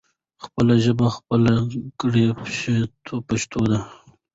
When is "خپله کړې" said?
1.17-2.25